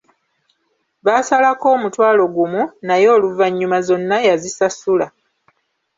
[1.05, 5.07] Baasalako omutwalo gumu, naye oluvannyuma zonna yazisasula.